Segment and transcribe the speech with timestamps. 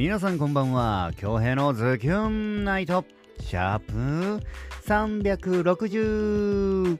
[0.00, 1.12] 皆さんこんばんは。
[1.18, 3.04] 京平のズキュンナイト。
[3.38, 4.42] シャープ
[4.86, 6.98] 360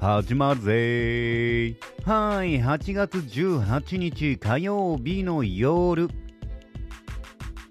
[0.00, 0.72] 始まるぜ。
[0.72, 6.08] ーはい8月18日火曜日の夜。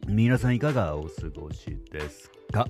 [0.08, 2.66] 皆さんいかがお過ごしですか？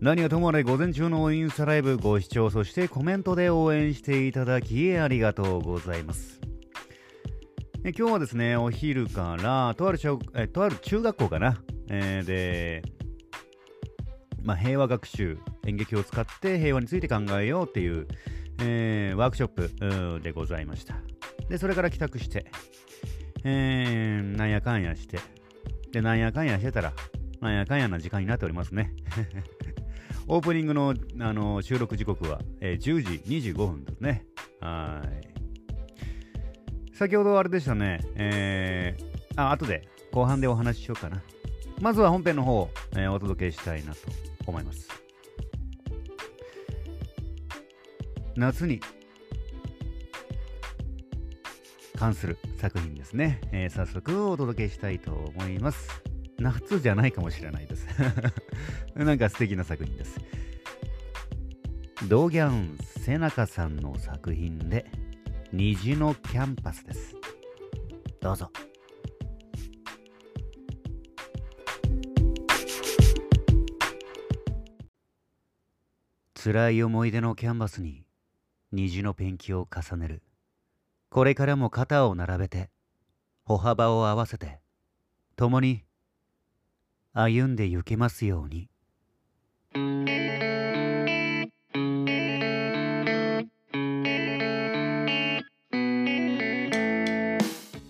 [0.00, 6.37] 何はともあれ午前中のインスタライブご視聴そしてコメントで応援していただきありがとうございます。
[7.84, 12.82] え今日はですねお昼からとある小えとある中学校かな、えー、で、
[14.42, 18.08] まあ、平和学習演劇を使って平和について考えようっていう、
[18.60, 20.96] えー、ワークショップでございました
[21.48, 22.50] でそれから帰宅して、
[23.44, 25.20] えー、なんやかんやして
[25.92, 26.92] でなんやかんやしてたら
[27.40, 28.92] なんやかんやな時間になっておりますね
[30.26, 34.26] オープニングのあの収録時刻は、えー、10時25分ですね。
[34.60, 35.02] は
[35.34, 35.37] い。
[36.98, 41.22] 先ほどあれでしたね、えー、あ、後で後半でお話ししようかな。
[41.80, 44.00] まずは本編の方、えー、お届けしたいなと
[44.48, 44.88] 思います。
[48.34, 48.80] 夏に
[51.96, 56.02] 関する作品ですね、えー、早速お届けしたいと思います。
[56.40, 57.86] 夏じゃないかもしれないです
[58.96, 60.18] なんか素敵な作品です。
[62.08, 64.84] ドギャン・セナカさんの作品で
[65.50, 67.16] 虹のキャンパスです。
[68.20, 68.50] どうぞ。
[76.34, 78.04] 辛い思い出のキャンバスに
[78.72, 80.22] 虹のペンキを重ねる。
[81.08, 82.68] これからも肩を並べて
[83.44, 84.60] 歩幅を合わせて
[85.34, 85.84] 共に
[87.14, 88.68] 歩んで行けますように。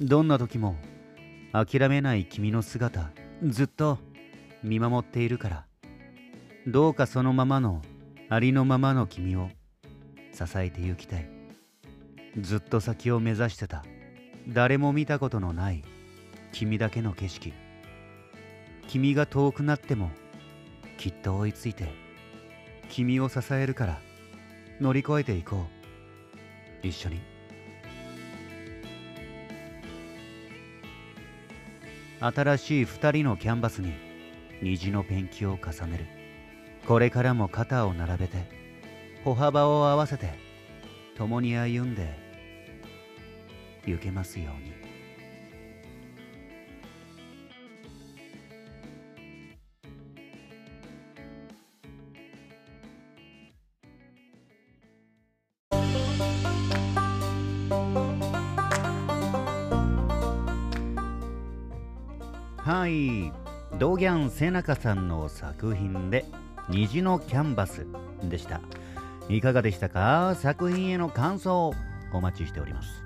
[0.08, 0.74] どんな時も
[1.52, 3.10] 諦めない君の姿
[3.42, 3.98] ずっと
[4.62, 5.66] 見守っているから。
[6.66, 7.82] どうかそのままの
[8.30, 9.50] ありのままの君を
[10.32, 11.28] 支えて行きたい。
[12.40, 13.84] ずっと先を目指してた。
[14.48, 15.84] 誰も見たことのない
[16.52, 17.52] 君だけの景色。
[18.86, 20.10] 君が遠くなっても
[20.96, 21.92] きっと追いついて
[22.88, 24.00] 君を支えるから
[24.80, 25.66] 乗り越えていこ
[26.82, 26.86] う。
[26.86, 27.37] 一緒に。
[32.20, 33.92] 新しい2人のキャンバスに
[34.60, 36.06] 虹のペンキを重ねる。
[36.86, 38.48] これからも肩を並べて
[39.24, 40.30] 歩幅を合わせて
[41.16, 42.18] 共に歩んで
[43.86, 44.87] 行けますように。
[62.68, 63.32] はい。
[63.78, 66.26] ドギャン・セナカさんの作品で
[66.68, 67.86] 虹のキャンバス
[68.22, 68.60] でした。
[69.30, 70.34] いかがでしたか？
[70.34, 71.72] 作品への感想
[72.12, 73.02] お待ちしております。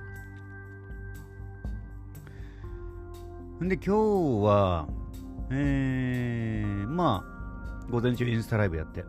[3.61, 3.91] で今日
[4.45, 4.89] は
[5.53, 9.05] えー、まあ午前中インスタライブやって。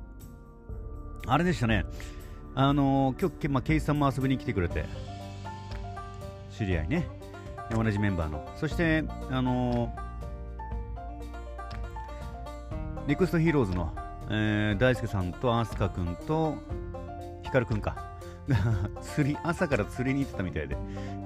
[1.28, 1.84] あれでしたね。
[2.54, 4.86] あのー、今日、まあ、ケイさんも遊びに来てくれて。
[6.56, 7.17] 知り合いね。
[7.70, 8.46] 同じメンバーの。
[8.56, 9.92] そしてあの
[13.06, 13.94] リクストヒーローズの、
[14.30, 16.56] えー、大輔さんとアスカ君と
[17.42, 18.08] ヒカル君か。
[19.02, 20.76] 釣り朝から釣りに行ってたみたいで、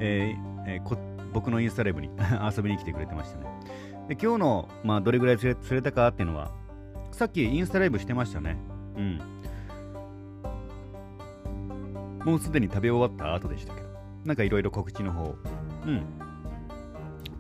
[0.01, 0.97] えーえー、こ
[1.33, 2.11] 僕のインスタライブに
[2.57, 3.47] 遊びに来てくれてましたね。
[4.09, 6.51] で今日の、まあ、どれぐらい釣れ釣れたかっていうのは
[7.13, 8.57] さっきインスタライブしてましたね。
[8.97, 9.21] うん。
[12.25, 13.89] もうすでに食べ終わった後でしたけど。
[14.25, 15.35] なんかいろいろ告知の方。
[15.87, 16.05] うん。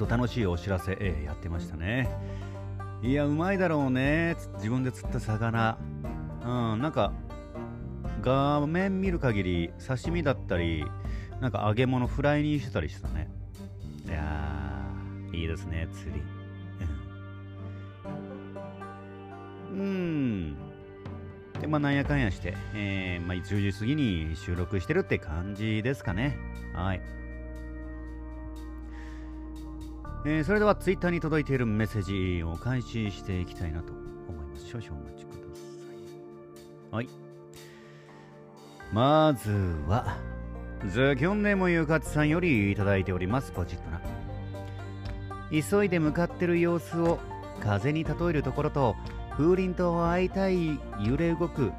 [0.06, 2.08] と楽しいお知らせ、えー、やってましたね。
[3.02, 4.36] いやうまいだろうね。
[4.54, 5.78] 自分で釣った魚。
[6.44, 7.12] うんなんか
[8.20, 10.84] 画面見る限り刺身だったり
[11.40, 13.28] なんか揚げ物フライにしてたりしたね。
[14.06, 16.22] いやーいいですね釣り。
[19.72, 20.56] うん。
[21.60, 26.36] でまあなんやかんやして、えーまあ、10時過ぎに収録してるって感じですかね。
[26.74, 27.00] はい。
[30.24, 32.02] えー、それではツイッターに届いているメッセー
[32.38, 33.92] ジを開始していきたいなと
[34.28, 34.68] 思います。
[34.68, 35.60] 少々お待ちくださ
[36.92, 36.94] い。
[36.94, 37.08] はい。
[38.92, 39.50] まず
[39.88, 40.16] は、
[40.86, 43.50] ズキョンネモユカツさんよりいただいております。
[43.50, 44.00] ポチッとな。
[45.50, 47.18] 急いで向かってる様子を
[47.60, 48.94] 風に例えるところと、
[49.36, 51.72] 風鈴と会いたい揺れ動く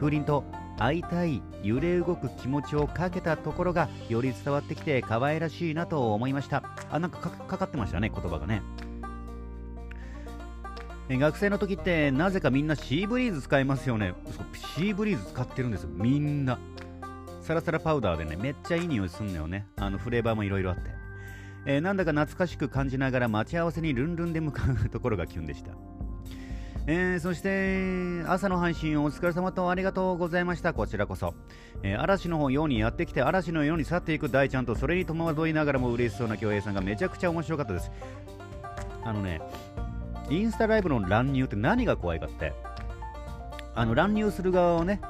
[0.00, 0.42] 風鈴と
[0.78, 6.62] 会いたい揺れ動く気持ちをかけたところがより伝わってきて可愛らしいなと思いました。
[6.90, 8.62] あなんかかかってましたね言葉がね。
[11.08, 14.14] 学生の時ってなぜかみんなシーブリーズ使いますよね。
[14.74, 16.58] シーブリーズ使ってるんですよみんな。
[17.42, 19.66] サラサラパウダーでねめっちゃいい匂いすんのよね。
[19.76, 20.90] あのフレーバーもいろいろあって、
[21.66, 25.72] えー、なんだか懐かしく感じながら待ち合わせにルンルンで向かうところがキュンでした。
[26.86, 30.74] えー、そして朝の配信お疲れ様とありがとうございました。
[30.74, 31.34] こちらこそ、
[31.82, 37.90] えー、嵐のようにやってきて嵐のように去っていく大ちゃんとそれに戸惑いながらも嬉しそうな恭平さんがめちゃくちゃ面白かったです。
[39.02, 39.40] あのね
[40.28, 42.52] インスタライブの乱入って何が怖いかって。
[43.74, 45.00] あの乱入する側をね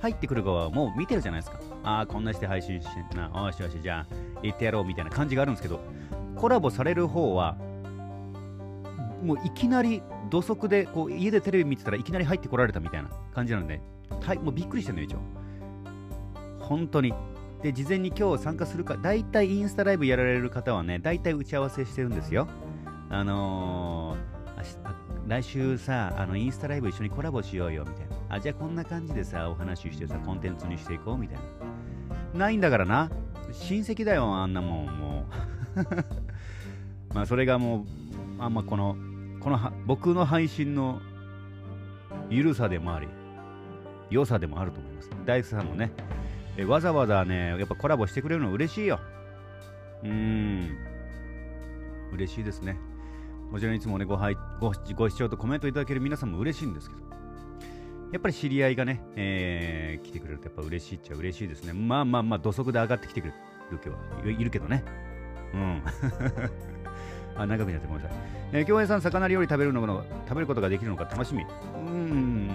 [0.00, 1.58] 入ってくる側はもう見てるじゃないですか。
[1.82, 5.80] ああこんなして配信してんなよしよしじゃあ行ってやろうみたいな感じがあるんですけど
[6.36, 7.56] コラボされる方は
[9.22, 13.80] もういきなり土足でこう家でテレビ見てたらいきなり入ってこられたみたいな感じなので、
[14.20, 15.18] はい、もうびっくりしてるのよ、一応。
[16.60, 17.14] 本当に。
[17.62, 22.46] で、事前に今日参加するか、大体インスタライブやられる方はね、大体打ち合わせしてるんですよ。
[23.10, 28.36] あのー、来週さ、あのインスタライブ一緒にコラボしようよみたいな。
[28.36, 31.38] あ、じゃあこんな感じでさ、お話ししてさ、コンテンツにしていこうみたい
[32.34, 32.38] な。
[32.38, 33.10] ないんだからな。
[33.50, 35.24] 親戚だよ、あんなもん、も
[35.76, 35.82] う。
[37.14, 37.86] まあ、それがも
[38.38, 38.94] う、あんまこの
[39.40, 41.00] この僕の配信の
[42.28, 43.08] 緩さでもあり、
[44.10, 45.10] 良さでもあると思います。
[45.24, 45.92] 大工さんもね、
[46.56, 49.00] えわざわざね、やっぱコラボしてくれるの嬉しいよ。
[50.02, 50.76] うーん、
[52.12, 52.78] 嬉しいですね。
[53.50, 57.02] もちろんいつもねごご、ご視聴とコメントいただける皆さんも嬉しいんですけど、
[58.12, 61.72] やっぱり知り合いがね、えー、来てくれるとやっぱ嬉しいっちゃ嬉しいですね。
[61.72, 63.36] まあまあまあ、土足で上がってきてくれる
[63.70, 63.88] 今日
[64.26, 64.84] はいるけどね。
[65.54, 65.82] うん。
[67.38, 68.18] あ、長くなってごめんなさい。
[68.52, 71.44] えー、京平さん、魚料理食べるの食べることができるのか楽しみ。
[71.44, 72.46] うん、うん、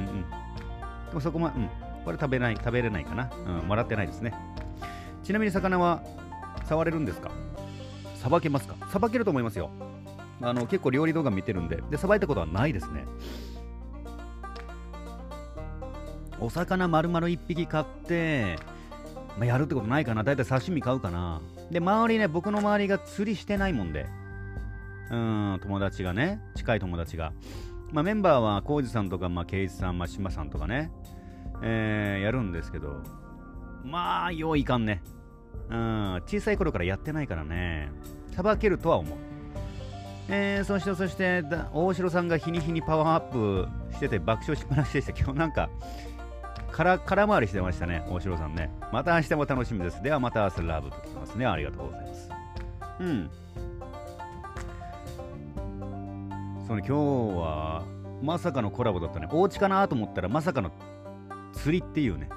[1.10, 1.70] でもそこま、うん。
[2.04, 3.32] これ食べない、食べれないかな。
[3.62, 4.34] うん、もらってないですね。
[5.24, 6.02] ちなみに魚は
[6.68, 7.32] 触れるんですか？
[8.16, 8.76] さばけますか？
[8.90, 9.70] さばけると思いますよ。
[10.42, 13.06] あの結構料理動画見てるんで、で、さばいたことはないですね。
[16.40, 18.58] お魚丸々1匹買って、
[19.38, 20.24] まあ、やるってことないかな。
[20.24, 21.42] だいたい刺身買うかな。
[21.72, 24.08] で、周りね、僕の周りが釣りしてないもんで、
[25.12, 27.34] うん友達がね近い友達が、
[27.92, 30.92] まあ、メンバーは浩二さんとか、まあ、圭一さん、まあ、島さんとかね、
[31.62, 33.02] えー、やるんですけど。
[33.84, 35.04] まあよういかんね。
[35.70, 37.92] うん小さい頃からやってないからね。
[38.32, 39.18] さばけるとは思う。
[40.30, 45.12] えー、そしてそして大城さんが日に日にパワーアップしてて爆笑しっぱなしでした。
[45.12, 45.70] 今日なんか
[46.72, 48.72] から空回りしてましたね大城さんね。
[48.92, 50.02] また明日も楽しみです。
[50.02, 51.46] ではまた明日ラブと聞きますね。
[51.46, 52.30] ありがとうございます。
[53.02, 53.30] うん。
[56.68, 56.94] その今日
[57.40, 57.84] は
[58.22, 59.28] まさかのコラボだったね。
[59.32, 60.72] お家かなと思ったらまさかの
[61.54, 62.30] 釣りっていうね。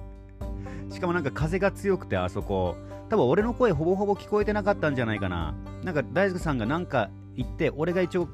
[0.90, 2.76] しかもなんか風が強くてあそこ。
[3.08, 5.54] 多分俺の声ほぼほぼ聞こえてなかったんじゃないかな。
[5.82, 8.28] なんか大輔さんがなんか言って俺が一応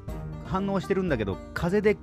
[0.45, 1.97] 反応してるんだけど風で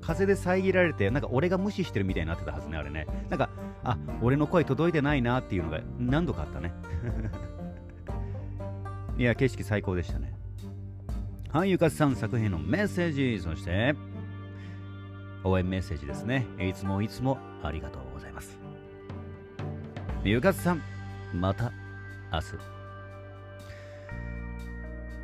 [0.00, 3.50] 風で遮られてなんか俺が無視してるみたいになってたはずねあれねなんか
[3.82, 6.72] あ俺の声届いてないなっていうのが何度かあったね
[9.18, 10.35] いや景色最高でしたね
[11.56, 13.94] はい、ゆかさん作品のメッセージ、そして、
[15.42, 16.44] 応援メッセージですね。
[16.60, 18.58] いつもいつもありがとうございます。
[20.22, 20.82] ゆかさん、
[21.32, 21.72] また
[22.30, 22.46] 明日。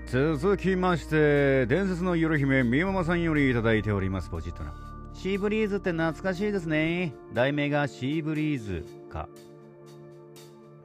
[0.07, 4.73] 続きまして、伝説の夜姫、みママさんよりいただいております、ポジットな。
[5.13, 7.13] シーブリーズって懐かしいですね。
[7.35, 9.29] 題名がシーブリーズか。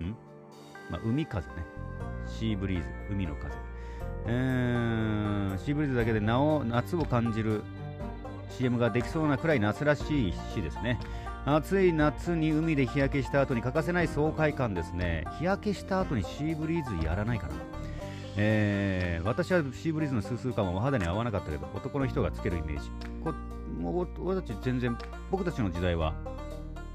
[0.04, 0.10] ん？
[0.92, 1.66] まあ、海風ね。
[2.26, 3.56] シーブリーズ、海の風。
[4.30, 7.64] えー、シーブリーズだけでなお夏を感じる
[8.50, 11.00] CM ができそうなくらい夏らしい日ですね。
[11.46, 15.24] 暑い夏に海で日焼けした後に欠かせない爽快感ですね。
[15.40, 17.54] 日焼けした後にシーブリーズやらないかな。
[18.36, 22.92] えー、私はシーブリーズのスースー感はお肌に合わなかったけど男の人がつけるイメージ。
[23.24, 23.34] こ
[23.80, 24.98] もう俺たち全然
[25.32, 26.14] 僕たちの時代は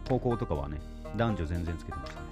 [0.08, 0.80] 高校とかはね
[1.16, 2.26] 男女全然つけてましたね。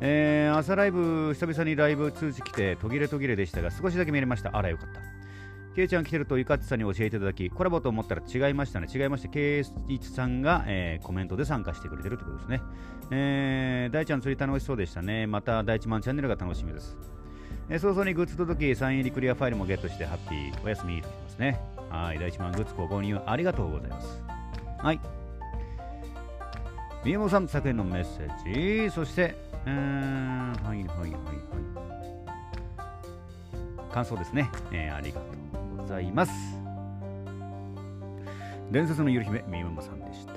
[0.00, 4.56] えー、朝ライブ、久々にライブ通知来て途切れ途切れでしたが少しだけ見れました。
[4.56, 5.00] あらよかった。
[5.76, 8.88] ケイちゃん来てるとゆかつさんに教えていただき、コラボと思ったら違いましたね。
[8.92, 12.60] 違いまして、ケイチさんが、えー、コメントで参加してくれてるってことですね。
[13.12, 15.26] えー、大ちゃん釣り楽しそうでしたね。
[15.28, 16.96] また、大地マンチャンネルが楽しみです。
[17.68, 20.64] えー、早々にグッズ届き、サイン入りクリアファイルもゲットしてハッピー。
[20.64, 21.60] おやすみときますね。
[21.88, 24.22] はい、大地マングッズご購入ありがとうございます。
[24.78, 25.19] はい。
[27.04, 29.34] 宮本さん作品のメッセージ、そして、
[29.66, 31.16] うん、はいはいはいは
[33.88, 33.92] い。
[33.92, 34.50] 感想ですね。
[34.72, 35.26] えー、ありがと
[35.74, 36.60] うございます。
[38.70, 40.34] 伝説のゆる姫みむまさんでした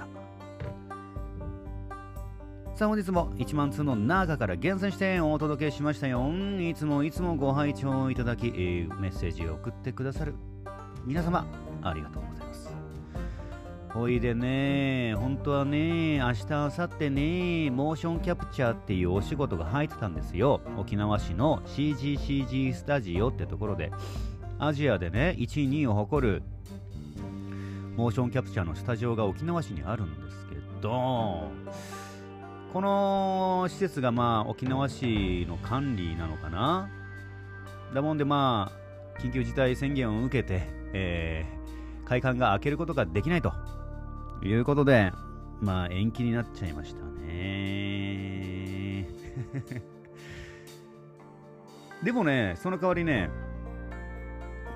[2.76, 10.34] さあ本日も1万通の中から厳選してお届けしましたよいつもいつもご拝聴いただき、メッセージを送ってくださる
[11.06, 11.46] 皆様
[11.84, 12.43] ありがとうございます
[13.94, 20.62] ほいでね、本当はね、明日、明後日ね、モーションキャプチャーっていうお仕事が入ってたんですよ。
[20.80, 23.92] 沖縄市の CGCG スタジオってところで、
[24.58, 26.42] アジアでね、1位、2位を誇る
[27.96, 31.52] モーションキャプチャーのスタジオが沖縄市にあるんですけど、
[32.74, 36.90] この施設がまあ沖縄市の管理なのかな。
[37.94, 38.72] だもんでま
[39.16, 43.54] あ、緊急事態宣言を受けて、えー、開館が開けることができないと。
[44.44, 45.12] いうことで、
[45.62, 49.08] まあ延期になっちゃいましたね。
[52.04, 53.30] でもね、その代わりね、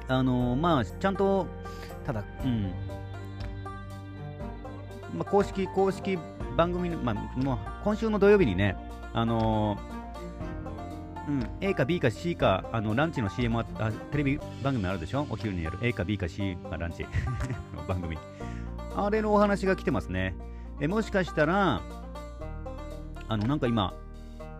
[0.08, 1.46] あのー、まあ、ちゃんと、
[2.06, 2.72] ただ、うん、
[5.14, 6.18] まあ、公式、公式
[6.56, 8.78] 番組、まあ、もう今週の土曜日にね、
[9.14, 13.66] あのー、うん、A か B か C かあのランチの CM あ
[14.12, 15.28] テレビ番組あるでしょ？
[15.30, 15.80] お昼にやる。
[15.82, 17.04] A か B か C かランチ
[17.76, 18.18] の 番組。
[18.98, 20.36] あれのお話が来てますね。
[20.82, 21.82] えもしかしたら、
[23.28, 23.94] あの、なんか今、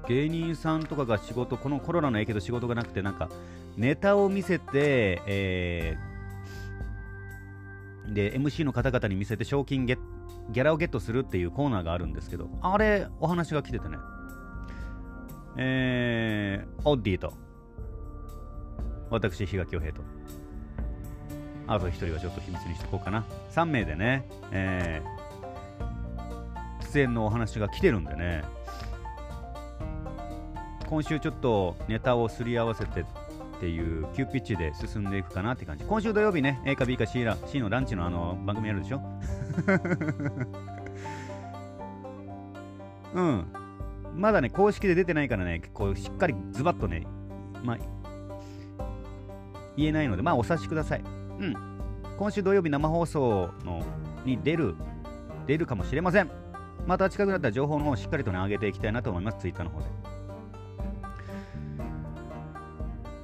[0.08, 3.30] 芸人さんとかが仕事、このコロナの影響で仕事がなくて、なんか、
[3.76, 9.98] ネタを見せて、えー、で、MC の方々に見せて賞金ゲ
[10.52, 13.98] ギャラをゲットするっていうコーナーがあるんですけど、あれ、お話が来ててね、
[15.58, 17.34] えー、オッディと、
[19.10, 20.02] 私、比嘉恭平と、
[21.68, 23.26] あと1人はちょっと秘密にしておこうかな。
[23.52, 28.44] 3名でね、えー、出演のお話が来てるんでね、
[30.90, 33.06] 今週ちょっとネタをすり合わせてっ
[33.60, 35.84] ていう急ピッチで進んでいくかなって感じ。
[35.84, 39.02] 今週土曜日ね、A か B か C, ら C のランチのあの番組やるでしょ？
[43.14, 43.46] うん。
[44.16, 47.06] まだね、公式で出てないからね、こうしっかりズバッとね、
[47.64, 47.78] まあ、
[49.76, 51.04] 言えないので、まあお察しください。
[51.40, 51.56] うん、
[52.18, 53.84] 今週土曜日生放送の
[54.26, 54.76] に出る、
[55.46, 56.30] 出るかもしれません。
[56.86, 59.86] また近くなったら情報の方をしっかりとね、上げていきたいなと思います、ツイッターの方で。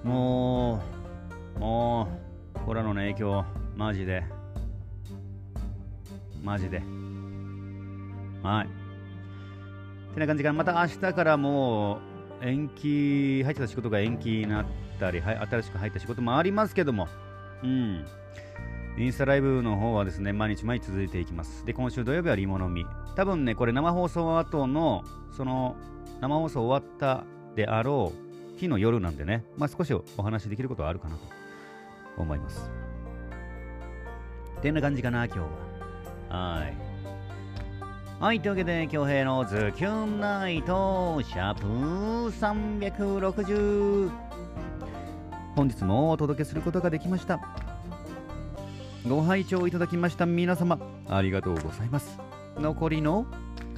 [0.03, 0.81] も
[1.55, 2.07] う、も
[2.55, 4.23] う、コロナの影響、マジで。
[6.43, 6.81] マジで。
[8.43, 8.83] はい。
[10.13, 10.57] てな感じかな。
[10.57, 11.99] また明日からも
[12.41, 14.65] う、延期、入ってた仕事が延期になっ
[14.99, 17.07] たり、はい、新しく入った仕事もありますけども、
[17.63, 18.05] うん。
[18.97, 21.65] インスタライブの方はですね、毎日毎日続いていきます。
[21.65, 22.85] で、今週土曜日はリモのみ。
[23.15, 25.03] 多分ね、これ生放送後の、
[25.35, 25.75] その、
[26.21, 27.23] 生放送終わった
[27.55, 31.21] であろう日の夜なんでね、まあ少しお話できることはあるかなと
[32.17, 32.69] 思います。
[34.59, 35.47] ってな感じかな、今日は。
[36.29, 36.77] はい。
[38.19, 41.65] はい、というわけで、京平のズキュンナイト、シャープ
[42.29, 44.32] 360。
[45.55, 47.39] 本日もお届けすることができました。
[49.07, 50.79] ご拝聴いただきました皆様
[51.09, 52.19] ありがとうございます。
[52.57, 53.25] 残りの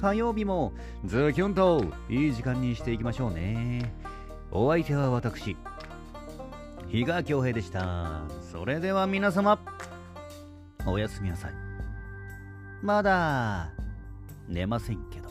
[0.00, 0.72] 火曜日も
[1.04, 3.92] ズキュンといい時間にしていきましょうね。
[4.50, 5.56] お相手は私
[6.88, 8.22] 比嘉恭平でした。
[8.52, 9.58] それでは皆様
[10.86, 11.52] おやすみなさい。
[12.82, 13.70] まだ
[14.48, 15.25] 寝ませんけど。